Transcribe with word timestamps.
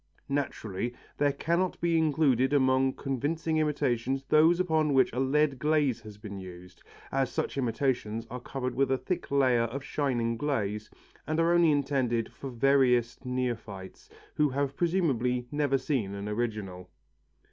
Naturally 0.29 0.95
there 1.19 1.31
cannot 1.31 1.79
be 1.79 1.95
included 1.95 2.53
among 2.53 2.93
convincing 2.93 3.57
imitations 3.57 4.23
those 4.29 4.59
upon 4.59 4.95
which 4.95 5.13
a 5.13 5.19
lead 5.19 5.59
glaze 5.59 6.01
has 6.01 6.17
been 6.17 6.39
used, 6.39 6.81
as 7.11 7.31
such 7.31 7.55
imitations 7.55 8.25
are 8.31 8.39
covered 8.39 8.73
with 8.73 8.89
a 8.89 8.97
thick 8.97 9.29
layer 9.29 9.65
of 9.65 9.83
shining 9.83 10.37
glaze 10.37 10.89
and 11.27 11.39
are 11.39 11.53
only 11.53 11.69
intended 11.71 12.33
for 12.33 12.49
veriest 12.49 13.27
neophytes 13.27 14.09
who 14.33 14.49
have 14.49 14.75
presumably 14.75 15.45
never 15.51 15.77
seen 15.77 16.15
an 16.15 16.27
original. 16.27 16.89